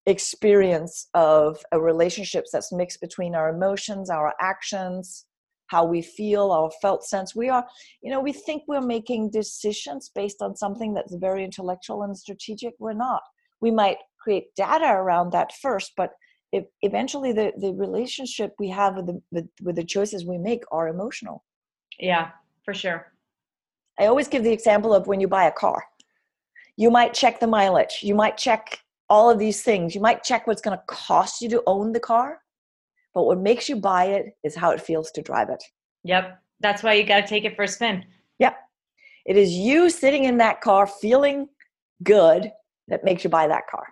[0.05, 5.25] experience of a relationships that's mixed between our emotions our actions
[5.67, 7.35] how we feel our felt sense.
[7.35, 7.65] We are
[8.01, 12.73] you know we think we're making decisions based on something that's very intellectual and strategic.
[12.79, 13.21] We're not.
[13.61, 16.11] We might create data around that first but
[16.51, 20.63] if eventually the the relationship we have with the with, with the choices we make
[20.71, 21.43] are emotional.
[21.99, 22.31] Yeah
[22.67, 23.13] for sure.
[23.99, 25.83] I always give the example of when you buy a car.
[26.75, 27.99] You might check the mileage.
[28.03, 29.95] You might check all of these things.
[29.95, 32.41] You might check what's going to cost you to own the car
[33.17, 35.63] but what makes you buy it is how it feels to drive it.
[36.03, 36.39] Yep.
[36.59, 38.05] That's why you got to take it for a spin.
[38.37, 38.55] Yep.
[39.25, 41.49] It is you sitting in that car feeling
[42.03, 42.51] good
[42.89, 43.87] that makes you buy that car.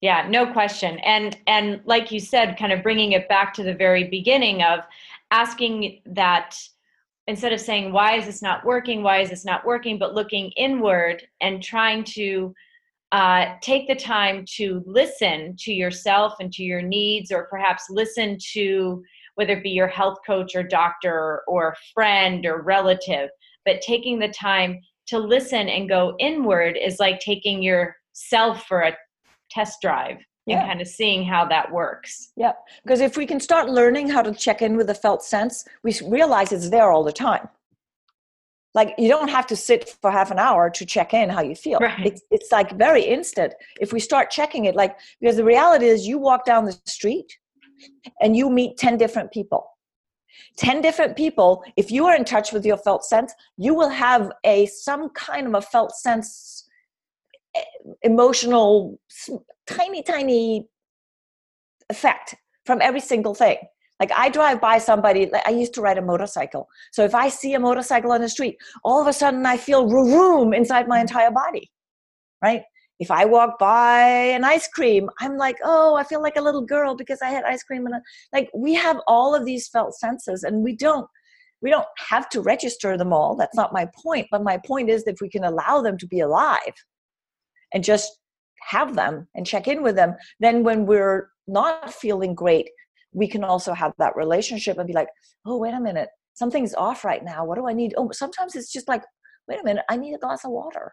[0.00, 0.98] Yeah, no question.
[1.00, 4.80] And and like you said, kind of bringing it back to the very beginning of
[5.30, 6.58] asking that
[7.26, 10.50] instead of saying why is this not working, why is this not working, but looking
[10.52, 12.54] inward and trying to
[13.14, 18.36] uh, take the time to listen to yourself and to your needs, or perhaps listen
[18.52, 19.04] to
[19.36, 23.30] whether it be your health coach or doctor or friend or relative.
[23.64, 28.96] But taking the time to listen and go inward is like taking yourself for a
[29.48, 30.58] test drive yeah.
[30.58, 32.32] and kind of seeing how that works.
[32.36, 35.64] Yeah, because if we can start learning how to check in with the felt sense,
[35.84, 37.48] we realize it's there all the time
[38.74, 41.54] like you don't have to sit for half an hour to check in how you
[41.54, 41.78] feel.
[41.78, 42.06] Right.
[42.06, 43.54] it's, it's like very instant.
[43.80, 47.38] If we start checking it like because the reality is you walk down the street
[48.20, 49.70] and you meet 10 different people.
[50.56, 54.32] 10 different people if you are in touch with your felt sense you will have
[54.44, 56.68] a some kind of a felt sense
[57.54, 57.62] eh,
[58.02, 58.98] emotional
[59.66, 60.66] tiny tiny
[61.88, 62.34] effect
[62.66, 63.56] from every single thing
[64.00, 66.68] like I drive by somebody, I used to ride a motorcycle.
[66.92, 69.88] So if I see a motorcycle on the street, all of a sudden I feel
[69.88, 71.70] room inside my entire body,
[72.42, 72.62] right?
[73.00, 76.64] If I walk by an ice cream, I'm like, oh, I feel like a little
[76.64, 77.86] girl because I had ice cream.
[77.86, 77.94] And
[78.32, 81.06] like we have all of these felt senses and we don't,
[81.60, 83.36] we don't have to register them all.
[83.36, 84.28] That's not my point.
[84.30, 86.74] But my point is that if we can allow them to be alive
[87.72, 88.18] and just
[88.68, 92.70] have them and check in with them, then when we're not feeling great,
[93.14, 95.08] we can also have that relationship and be like,
[95.46, 97.44] oh, wait a minute, something's off right now.
[97.44, 97.94] What do I need?
[97.96, 99.02] Oh, sometimes it's just like,
[99.48, 100.92] wait a minute, I need a glass of water.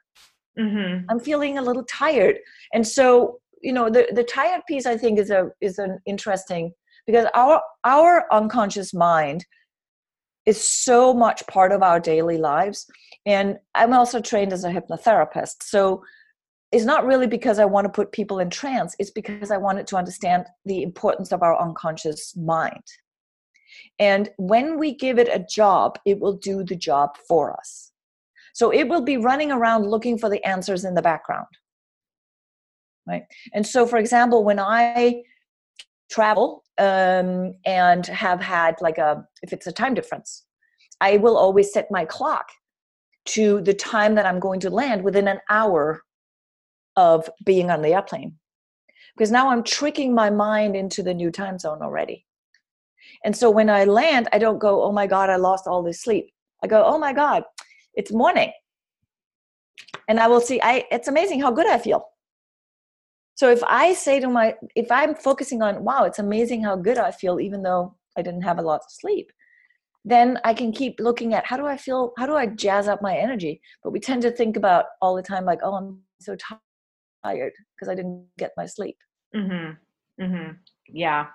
[0.58, 1.06] Mm-hmm.
[1.10, 2.38] I'm feeling a little tired.
[2.74, 6.74] And so, you know, the, the tired piece I think is a is an interesting
[7.06, 9.46] because our our unconscious mind
[10.46, 12.86] is so much part of our daily lives.
[13.26, 15.64] And I'm also trained as a hypnotherapist.
[15.64, 16.04] So
[16.72, 19.88] is not really because I want to put people in trance, it's because I wanted
[19.88, 22.84] to understand the importance of our unconscious mind.
[24.00, 27.92] And when we give it a job, it will do the job for us.
[28.54, 31.48] So it will be running around looking for the answers in the background.
[33.08, 33.24] Right?
[33.54, 35.24] And so, for example, when I
[36.10, 40.46] travel um, and have had like a, if it's a time difference,
[41.00, 42.50] I will always set my clock
[43.26, 46.02] to the time that I'm going to land within an hour
[46.96, 48.38] of being on the airplane
[49.16, 52.26] because now I'm tricking my mind into the new time zone already.
[53.24, 56.02] And so when I land, I don't go, oh my God, I lost all this
[56.02, 56.32] sleep.
[56.64, 57.44] I go, oh my God,
[57.94, 58.52] it's morning.
[60.08, 62.06] And I will see, I, it's amazing how good I feel.
[63.36, 66.98] So if I say to my, if I'm focusing on, wow, it's amazing how good
[66.98, 69.32] I feel, even though I didn't have a lot of sleep,
[70.04, 73.02] then I can keep looking at how do I feel, how do I jazz up
[73.02, 73.62] my energy?
[73.84, 76.36] But we tend to think about all the time, like, oh, I'm so
[77.24, 78.98] tired because I didn't get my sleep.
[79.36, 80.24] Mm-hmm.
[80.24, 80.52] Mm-hmm.
[80.90, 81.28] Yeah.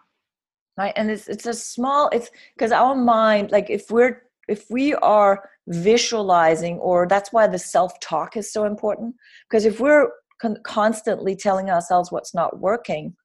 [0.76, 0.92] Right.
[0.96, 2.10] And it's it's a small.
[2.12, 7.58] It's because our mind, like if we're if we are visualizing, or that's why the
[7.58, 9.14] self talk is so important.
[9.48, 13.16] Because if we're con- constantly telling ourselves what's not working,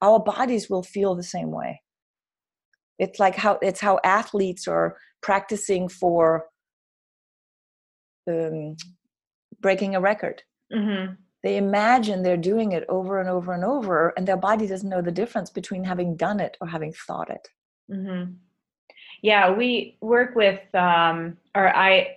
[0.00, 1.82] our bodies will feel the same way.
[2.98, 6.46] It's like how it's how athletes are practicing for
[8.26, 8.76] um,
[9.60, 10.42] breaking a record.
[10.72, 14.88] Mm-hmm they imagine they're doing it over and over and over, and their body doesn't
[14.88, 17.46] know the difference between having done it or having thought it.
[17.92, 18.32] Mm-hmm.
[19.20, 22.16] Yeah, we work with, um, or I,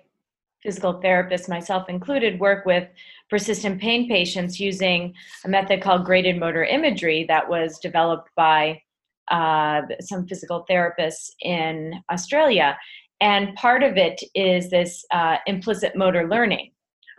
[0.63, 2.87] physical therapists, myself included, work with
[3.29, 5.13] persistent pain patients using
[5.43, 8.81] a method called graded motor imagery that was developed by
[9.29, 12.77] uh, some physical therapists in Australia.
[13.19, 16.71] And part of it is this uh, implicit motor learning,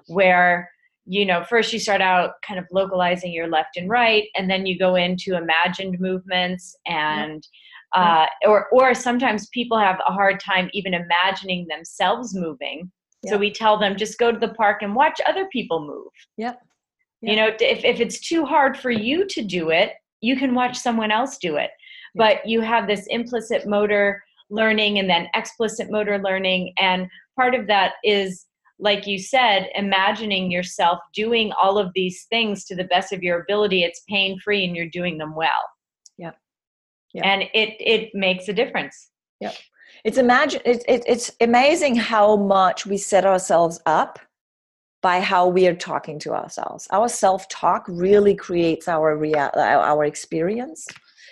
[0.06, 0.70] where
[1.08, 4.66] you know first you start out kind of localizing your left and right, and then
[4.66, 7.46] you go into imagined movements and.
[7.94, 12.92] Uh, or, or sometimes people have a hard time even imagining themselves moving.
[13.26, 16.12] So we tell them just go to the park and watch other people move.
[16.36, 16.60] Yep.
[17.22, 20.76] You know, if, if it's too hard for you to do it, you can watch
[20.76, 21.70] someone else do it.
[22.14, 26.74] But you have this implicit motor learning and then explicit motor learning.
[26.78, 28.44] And part of that is,
[28.78, 33.40] like you said, imagining yourself doing all of these things to the best of your
[33.40, 33.82] ability.
[33.82, 35.50] It's pain free and you're doing them well.
[36.16, 36.36] Yep.
[37.14, 37.24] Yep.
[37.24, 39.10] And it, it makes a difference.
[39.40, 39.54] Yep.
[40.04, 44.20] It's imagine it's it, it's amazing how much we set ourselves up
[45.02, 46.86] by how we are talking to ourselves.
[46.90, 50.86] Our self-talk really creates our real our experience.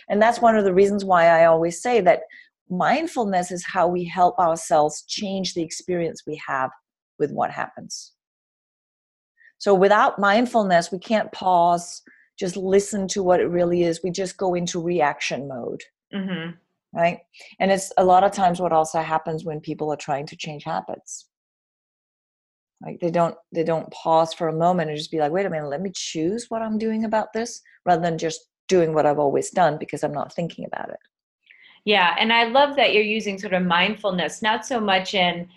[0.09, 2.23] And that's one of the reasons why I always say that
[2.69, 6.71] mindfulness is how we help ourselves change the experience we have
[7.19, 8.13] with what happens.
[9.59, 12.03] So without mindfulness, we can't pause,
[12.39, 14.03] just listen to what it really is.
[14.03, 15.83] We just go into reaction mode.
[16.15, 16.51] Mm-hmm.
[16.95, 17.21] Right.
[17.59, 20.65] And it's a lot of times what also happens when people are trying to change
[20.65, 21.27] habits.
[22.83, 25.51] Like they don't they don't pause for a moment and just be like, wait a
[25.51, 29.19] minute, let me choose what I'm doing about this rather than just doing what I've
[29.19, 30.99] always done because I'm not thinking about it.
[31.85, 35.49] Yeah, and I love that you're using sort of mindfulness, not so much in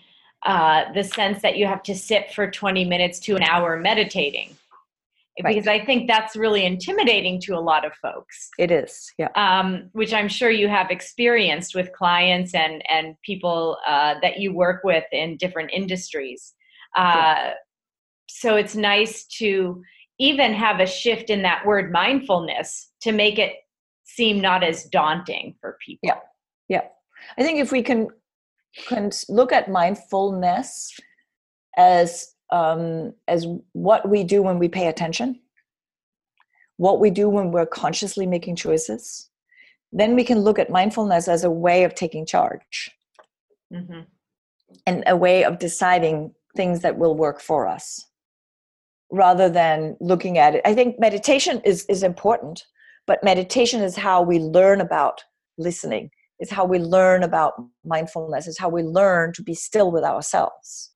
[0.46, 4.56] uh, the sense that you have to sit for 20 minutes to an hour meditating,
[5.42, 5.54] right.
[5.54, 8.48] because I think that's really intimidating to a lot of folks.
[8.58, 9.28] It is, yeah.
[9.34, 14.54] Um, which I'm sure you have experienced with clients and and people uh, that you
[14.54, 16.54] work with in different industries.
[16.96, 17.52] Uh, yeah.
[18.28, 19.82] So it's nice to
[20.18, 23.54] even have a shift in that word mindfulness to make it
[24.04, 26.00] seem not as daunting for people.
[26.02, 26.18] Yeah.
[26.68, 26.82] Yeah.
[27.38, 28.08] I think if we can
[28.86, 30.92] can look at mindfulness
[31.76, 35.40] as um, as what we do when we pay attention,
[36.76, 39.30] what we do when we're consciously making choices,
[39.92, 42.90] then we can look at mindfulness as a way of taking charge
[43.72, 44.00] mm-hmm.
[44.86, 48.06] and a way of deciding things that will work for us
[49.12, 50.62] rather than looking at it.
[50.64, 52.64] I think meditation is, is important,
[53.06, 55.22] but meditation is how we learn about
[55.58, 60.02] listening, it's how we learn about mindfulness, it's how we learn to be still with
[60.02, 60.90] ourselves.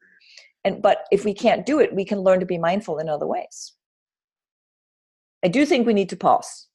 [0.64, 3.26] And but if we can't do it, we can learn to be mindful in other
[3.26, 3.74] ways.
[5.44, 6.68] I do think we need to pause.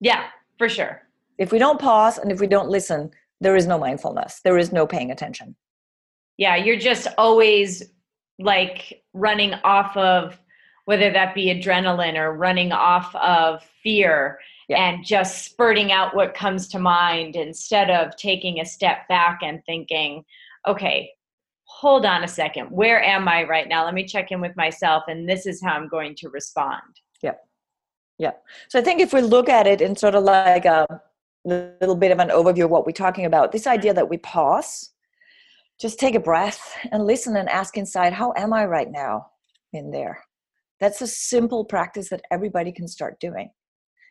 [0.00, 0.26] Yeah,
[0.58, 1.02] for sure.
[1.38, 4.40] If we don't pause and if we don't listen, there is no mindfulness.
[4.44, 5.56] There is no paying attention.
[6.38, 7.82] Yeah, you're just always
[8.38, 10.38] like running off of
[10.84, 14.78] whether that be adrenaline or running off of fear yeah.
[14.78, 19.64] and just spurting out what comes to mind instead of taking a step back and
[19.64, 20.24] thinking,
[20.66, 21.10] okay,
[21.64, 23.84] hold on a second, where am I right now?
[23.84, 26.80] Let me check in with myself, and this is how I'm going to respond.
[27.22, 27.40] Yep.
[28.18, 28.42] Yep.
[28.68, 30.86] So I think if we look at it in sort of like a
[31.44, 34.92] little bit of an overview of what we're talking about, this idea that we pause,
[35.78, 39.26] just take a breath and listen and ask inside, how am I right now
[39.72, 40.24] in there?
[40.80, 43.50] That's a simple practice that everybody can start doing.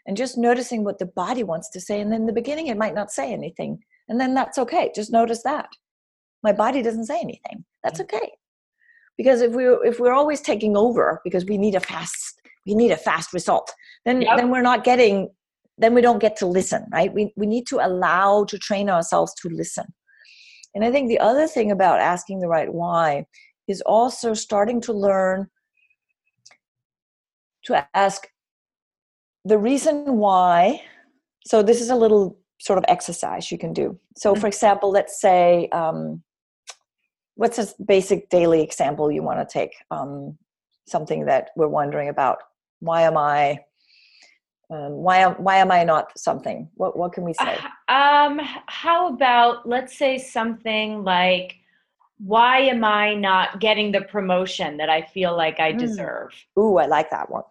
[0.07, 1.99] And just noticing what the body wants to say.
[1.99, 3.79] And in the beginning, it might not say anything.
[4.07, 4.91] And then that's okay.
[4.93, 5.67] Just notice that.
[6.43, 7.65] My body doesn't say anything.
[7.83, 8.03] That's mm.
[8.03, 8.31] okay.
[9.17, 12.91] Because if we're if we're always taking over because we need a fast we need
[12.91, 13.73] a fast result,
[14.05, 14.37] then yep.
[14.37, 15.29] then we're not getting
[15.77, 17.13] then we don't get to listen, right?
[17.13, 19.85] We we need to allow to train ourselves to listen.
[20.73, 23.25] And I think the other thing about asking the right why
[23.67, 25.47] is also starting to learn
[27.63, 28.27] to ask
[29.45, 30.81] the reason why
[31.45, 33.99] so this is a little sort of exercise you can do.
[34.17, 34.47] So for mm-hmm.
[34.47, 36.23] example let's say um,
[37.35, 39.75] what's a basic daily example you want to take?
[39.91, 40.37] Um,
[40.87, 42.37] something that we're wondering about.
[42.79, 43.59] Why am i
[44.71, 46.69] um, why am why am i not something?
[46.73, 47.57] What what can we say?
[47.87, 51.55] uh, um how about let's say something like
[52.17, 55.77] why am i not getting the promotion that i feel like i mm.
[55.77, 56.31] deserve?
[56.57, 57.43] Ooh i like that one.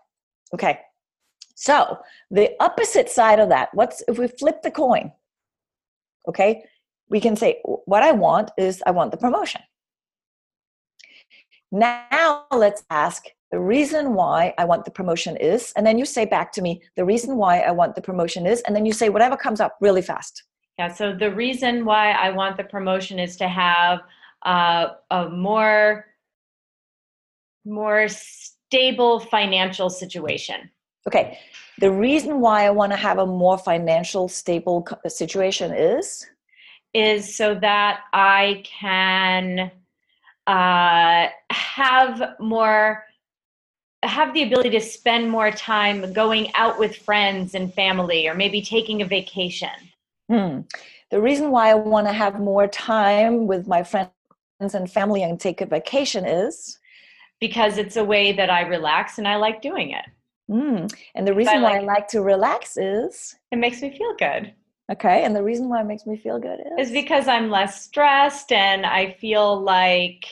[0.53, 0.80] Okay.
[1.55, 1.98] So
[2.30, 5.12] the opposite side of that, what's if we flip the coin?
[6.28, 6.64] Okay,
[7.09, 9.61] we can say, what I want is I want the promotion.
[11.70, 16.24] Now let's ask, the reason why I want the promotion is, and then you say
[16.24, 19.09] back to me, the reason why I want the promotion is, and then you say
[19.09, 20.42] whatever comes up really fast.
[20.78, 24.00] Yeah, so the reason why I want the promotion is to have
[24.44, 26.07] uh, a more
[27.64, 30.70] more stable financial situation.
[31.07, 31.38] Okay.
[31.80, 36.26] The reason why I want to have a more financial stable situation is
[36.92, 39.72] is so that I can
[40.46, 43.05] uh, have more
[44.05, 48.61] have the ability to spend more time going out with friends and family or maybe
[48.61, 49.70] taking a vacation
[50.28, 50.61] hmm.
[51.11, 54.11] the reason why i want to have more time with my friends
[54.61, 56.78] and family and take a vacation is
[57.40, 60.05] because it's a way that i relax and i like doing it
[60.51, 60.92] mm.
[61.14, 64.14] and the reason I like, why i like to relax is it makes me feel
[64.18, 64.55] good
[64.92, 66.88] Okay, and the reason why it makes me feel good is?
[66.88, 70.26] Is because I'm less stressed and I feel like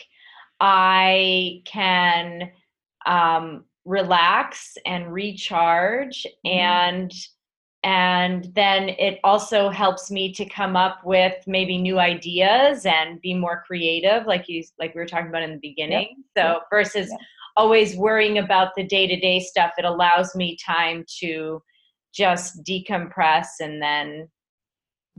[0.60, 2.50] I can
[3.06, 6.58] um, relax and recharge mm-hmm.
[6.58, 7.12] and
[7.84, 13.34] and then it also helps me to come up with maybe new ideas and be
[13.34, 16.46] more creative like you like we were talking about in the beginning yep.
[16.46, 17.20] so versus yep.
[17.56, 21.62] Always worrying about the day-to-day stuff it allows me time to
[22.14, 24.28] just decompress and then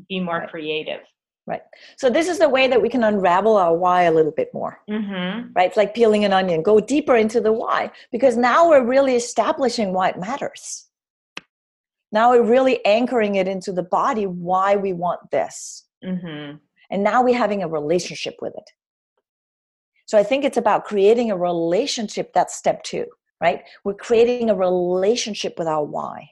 [0.10, 0.50] be more right.
[0.50, 1.02] creative.
[1.46, 1.62] Right.
[1.98, 4.80] So this is the way that we can unravel our why a little bit more.
[4.90, 5.52] Mm-hmm.
[5.54, 5.68] Right.
[5.68, 6.64] It's like peeling an onion.
[6.64, 10.88] Go deeper into the why because now we're really establishing why it matters.
[12.14, 15.86] Now we're really anchoring it into the body why we want this.
[16.06, 16.58] Mm-hmm.
[16.92, 18.70] And now we're having a relationship with it.
[20.06, 22.34] So I think it's about creating a relationship.
[22.34, 23.06] That's step two,
[23.42, 23.62] right?
[23.84, 26.32] We're creating a relationship with our why.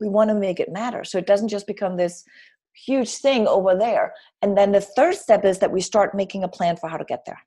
[0.00, 1.04] We want to make it matter.
[1.04, 2.24] So it doesn't just become this
[2.72, 4.14] huge thing over there.
[4.40, 7.04] And then the third step is that we start making a plan for how to
[7.04, 7.40] get there.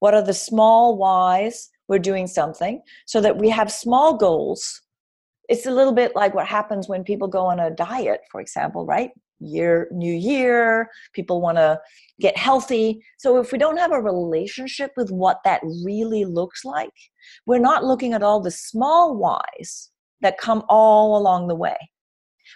[0.00, 1.68] What are the small whys?
[1.88, 4.82] We're doing something so that we have small goals.
[5.48, 8.84] It's a little bit like what happens when people go on a diet for example
[8.84, 9.10] right
[9.40, 11.78] year new year people want to
[12.20, 16.90] get healthy so if we don't have a relationship with what that really looks like
[17.46, 21.76] we're not looking at all the small whys that come all along the way.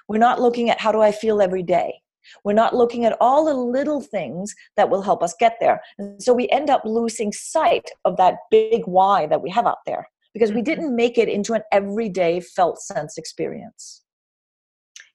[0.08, 2.00] We're not looking at how do I feel every day.
[2.44, 5.80] We're not looking at all the little things that will help us get there.
[5.98, 9.78] And so we end up losing sight of that big why that we have out
[9.86, 10.64] there because we mm-hmm.
[10.64, 14.02] didn't make it into an everyday felt sense experience.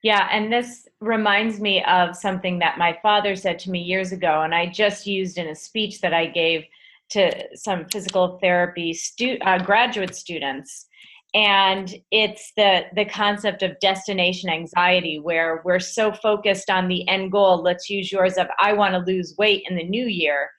[0.04, 4.42] Yeah, and this reminds me of something that my father said to me years ago,
[4.42, 6.66] and I just used in a speech that I gave
[7.10, 10.88] to some physical therapy stu- uh, graduate students.
[11.34, 17.32] And it's the the concept of destination anxiety where we're so focused on the end
[17.34, 20.50] goal let's use yours of i want to lose weight in the new year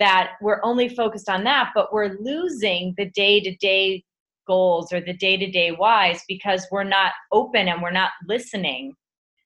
[0.00, 4.04] that we're only focused on that but we're losing the day-to-day
[4.46, 8.92] goals or the day-to-day whys because we're not open and we're not listening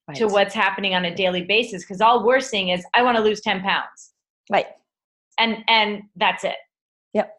[0.08, 0.16] right.
[0.16, 3.22] to what's happening on a daily basis because all we're seeing is i want to
[3.22, 4.12] lose 10 pounds
[4.50, 4.66] right
[5.38, 6.56] and and that's it
[7.14, 7.34] yep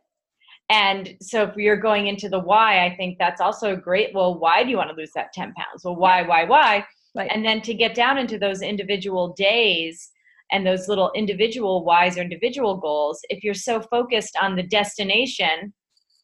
[0.72, 4.16] and so if you're going into the why, I think that's also great.
[4.16, 5.84] Well, why do you want to lose that 10 pounds?
[5.84, 6.86] Well, why, why, why?
[7.14, 7.30] Right.
[7.34, 10.12] And then to get down into those individual days
[10.49, 15.74] and those little individual whys or individual goals, if you're so focused on the destination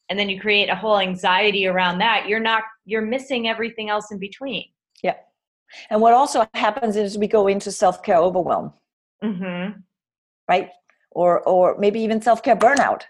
[0.10, 4.12] and then you create a whole anxiety around that, you're not, you're missing everything else
[4.12, 4.66] in between.
[5.04, 5.16] Yeah.
[5.90, 8.74] And what also happens is we go into self care overwhelm.
[9.24, 9.80] Mm-hmm.
[10.48, 10.70] Right?
[11.12, 13.02] Or, or maybe even self care burnout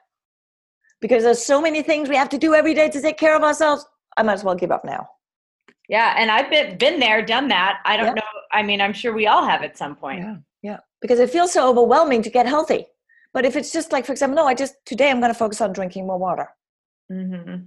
[1.01, 3.43] because there's so many things we have to do every day to take care of
[3.43, 3.85] ourselves.
[4.15, 5.07] I might as well give up now.
[5.89, 7.79] Yeah, and I've been been there, done that.
[7.85, 8.13] I don't yeah.
[8.13, 8.21] know.
[8.51, 10.19] I mean, I'm sure we all have at some point.
[10.19, 10.77] Yeah, yeah.
[11.01, 12.85] Because it feels so overwhelming to get healthy.
[13.33, 15.61] But if it's just like, for example, no, I just today I'm going to focus
[15.61, 16.49] on drinking more water.
[17.12, 17.64] Mm-hmm.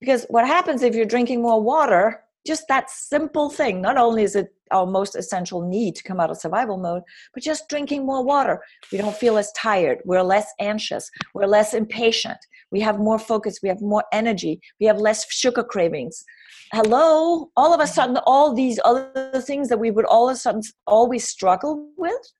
[0.00, 2.22] Because what happens if you're drinking more water?
[2.46, 3.82] Just that simple thing.
[3.82, 7.02] Not only is it our most essential need to come out of survival mode,
[7.34, 8.60] but just drinking more water.
[8.90, 9.98] We don't feel as tired.
[10.04, 11.10] We're less anxious.
[11.34, 12.38] We're less impatient.
[12.70, 13.58] We have more focus.
[13.62, 14.60] We have more energy.
[14.78, 16.24] We have less sugar cravings.
[16.72, 20.38] Hello, all of a sudden, all these other things that we would all of a
[20.38, 22.32] sudden always struggle with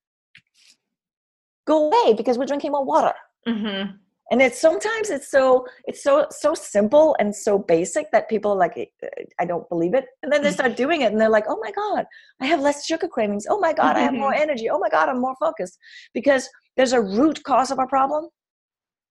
[1.66, 3.12] go away because we're drinking more water.
[3.46, 3.96] Mm-hmm
[4.30, 8.92] and it's sometimes it's so it's so so simple and so basic that people like
[9.38, 10.06] i don't believe it.
[10.22, 10.54] And then they mm.
[10.54, 12.06] start doing it and they're like oh my god
[12.40, 13.46] i have less sugar cravings.
[13.50, 14.42] Oh my god i have more mm-hmm.
[14.42, 14.70] energy.
[14.70, 15.78] Oh my god i'm more focused.
[16.14, 18.28] Because there's a root cause of a problem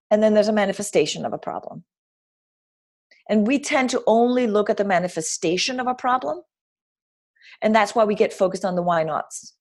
[0.09, 1.83] and then there's a manifestation of a problem.
[3.29, 6.41] And we tend to only look at the manifestation of a problem
[7.61, 9.55] and that's why we get focused on the why nots.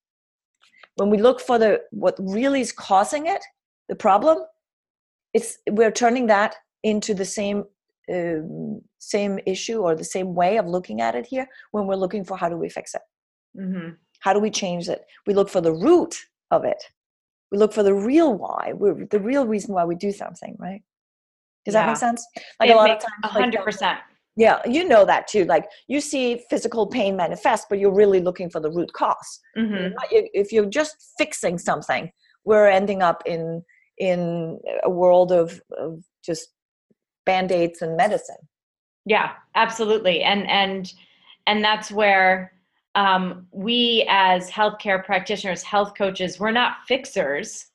[0.94, 3.42] When we look for the what really is causing it
[3.88, 4.38] the problem
[5.34, 7.64] it's we're turning that into the same
[8.12, 12.24] um, same issue or the same way of looking at it here when we're looking
[12.24, 13.02] for how do we fix it.
[13.58, 13.90] Mm-hmm.
[14.20, 15.02] how do we change it?
[15.26, 16.14] We look for the root
[16.50, 16.82] of it.
[17.50, 18.72] We look for the real why.
[18.74, 20.82] We're the real reason why we do something right?
[21.64, 22.24] Does that make sense?
[22.60, 23.98] Like It a lot makes of times a hundred percent.
[24.36, 25.44] yeah you know that too.
[25.44, 29.94] Like you see physical pain manifest but you're really looking for the root because Mm-hmm.
[30.42, 32.10] if you're just fixing something
[32.44, 33.62] we're ending up in
[34.00, 36.48] in a world of, of just
[37.26, 38.36] band-aids and medicine
[39.04, 40.22] Yeah, absolutely.
[40.22, 40.92] And and
[41.46, 42.52] and that's where
[42.94, 47.66] um, we as healthcare practitioners, health coaches, we're not fixers.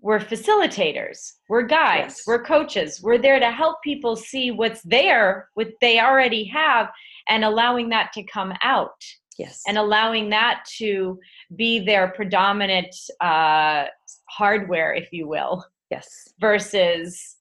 [0.00, 1.32] We're facilitators.
[1.48, 2.18] We're guides.
[2.18, 2.22] Yes.
[2.26, 3.02] We're coaches.
[3.02, 6.88] We're there to help people see what's there, what they already have,
[7.28, 9.02] and allowing that to come out
[9.38, 9.62] yes.
[9.66, 11.18] and allowing that to
[11.56, 13.84] be their predominant uh,
[14.28, 15.64] hardware, if you will.
[15.90, 16.06] Yes.
[16.40, 17.36] Versus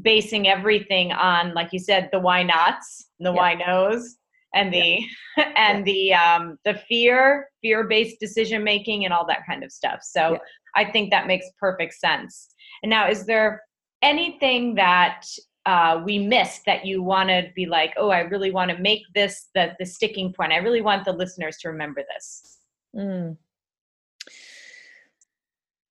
[0.00, 3.36] basing everything on like you said the why nots the Yeah.
[3.36, 4.16] why nos
[4.54, 5.00] and the
[5.56, 10.00] and the um the fear fear based decision making and all that kind of stuff.
[10.02, 10.38] So
[10.74, 12.48] i think that makes perfect sense.
[12.82, 13.62] And now is there
[14.00, 15.26] anything that
[15.64, 19.02] uh, we missed that you want to be like oh i really want to make
[19.14, 22.58] this the the sticking point i really want the listeners to remember this
[22.96, 23.36] Mm.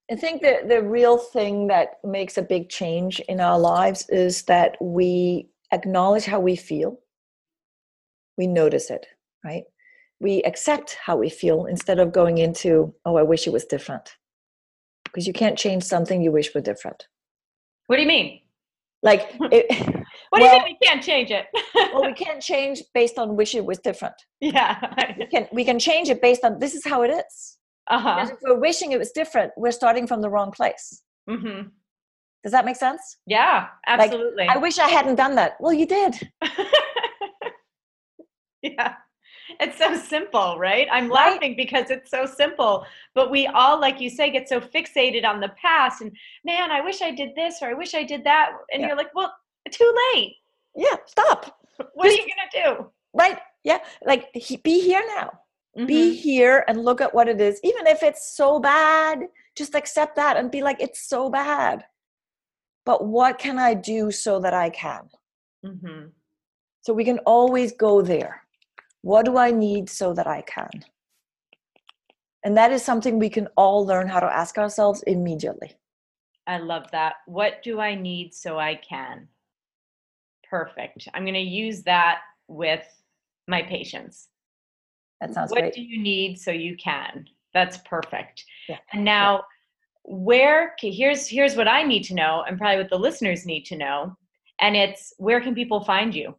[0.10, 4.44] I think that the real thing that makes a big change in our lives is
[4.44, 7.00] that we acknowledge how we feel.
[8.38, 9.06] We notice it,
[9.44, 9.64] right?
[10.20, 14.16] We accept how we feel instead of going into, oh, I wish it was different.
[15.06, 17.08] Because you can't change something you wish were different.
[17.88, 18.42] what do you mean
[19.04, 19.66] Like, it,
[20.30, 21.46] what do you mean we can't change it
[21.94, 24.16] well, we can't change based on wish it was different.
[24.40, 24.80] yeah
[25.18, 27.58] We can, we can change it based on this is how it is.
[27.90, 31.02] uh-huh Because if we're wishing it was different, we're starting from the wrong place.
[31.30, 31.70] Mm-hmm.
[32.44, 33.18] Does that make sense?
[33.28, 34.48] Yeah, absolutely.
[34.48, 35.58] I wish I hadn't done that.
[35.60, 36.30] Well, you did.
[38.64, 38.96] yeah.
[39.60, 40.88] It's so simple, right?
[40.92, 41.34] I'm Right.
[41.34, 42.86] laughing because it's so simple.
[43.14, 46.82] But we all, like you say, get so fixated on the past and man, I
[46.82, 48.52] wish I did this or I wish I did that.
[48.72, 48.88] And Yeah.
[48.88, 49.34] you're like, well,
[49.72, 50.36] too late.
[50.76, 51.66] Yeah, stop.
[51.94, 52.92] What are you gonna do?
[53.14, 53.40] Right?
[53.64, 55.32] Yeah, like he, be here now.
[55.86, 56.16] Be Mhm.
[56.16, 57.60] here and look at what it is.
[57.64, 61.86] Even if it's so bad, just accept that and be like, it's so bad.
[62.86, 65.10] But what can I do so that I can?
[65.64, 66.12] Mhm.
[66.82, 68.41] So we can always go there.
[69.02, 70.70] What do I need so that I can?
[72.44, 75.74] And that is something we can all learn how to ask ourselves immediately.
[76.48, 77.16] I love that.
[77.28, 79.28] What do I need so I can?
[80.50, 81.08] Perfect.
[81.14, 82.86] I'm going to use that with
[83.48, 84.28] my patients.
[85.20, 85.74] That sounds what great.
[85.74, 89.44] do you need so you can that's perfect Yeah, and now
[90.04, 93.66] where okay, here's here's what i need to know and probably what the listeners need
[93.66, 94.16] to know
[94.60, 96.36] and it's where can people find you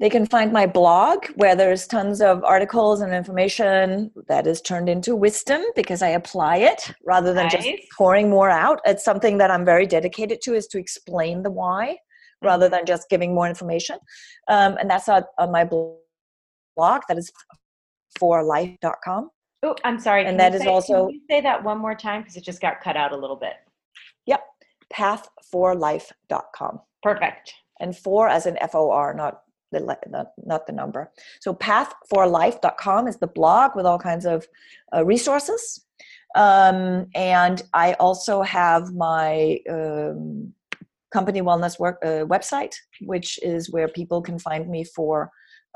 [0.00, 4.88] They can find my blog where there's tons of articles and information that is turned
[4.88, 8.80] into wisdom because I apply it rather than just pouring more out.
[8.84, 11.98] It's something that I'm very dedicated to is to explain the why
[12.42, 13.96] rather than just giving more information.
[14.48, 17.30] Um, and that's on, on my blog that is
[18.20, 19.30] forlife.com.
[19.62, 22.20] oh i'm sorry And can that say- also- can you say that one more time
[22.22, 23.54] because it just got cut out a little bit
[24.26, 24.40] Yep,
[24.92, 26.80] pathforlife.com.
[27.02, 29.40] perfect and four as in F-O-R, not
[29.74, 31.10] the le- not, the number.
[31.40, 34.46] So pathforlife.com is the blog with all kinds of
[34.94, 35.84] uh, resources.
[36.34, 40.52] Um, and I also have my um,
[41.12, 45.30] company wellness work uh, website, which is where people can find me for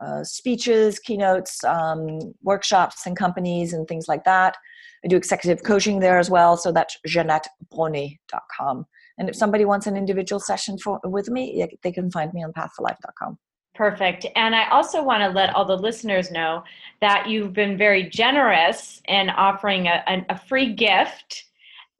[0.05, 4.57] uh, speeches, keynotes, um, workshops, and companies and things like that.
[5.05, 6.57] I do executive coaching there as well.
[6.57, 8.86] So that's jeanettebronee.com.
[9.18, 12.53] And if somebody wants an individual session for, with me, they can find me on
[12.53, 13.38] pathforlife.com.
[13.79, 14.26] Perfect.
[14.35, 16.64] And I also want to let all the listeners know
[17.01, 21.45] that you've been very generous in offering a, a, a free gift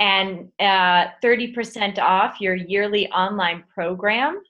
[0.01, 4.43] and uh, 30% off your yearly online program.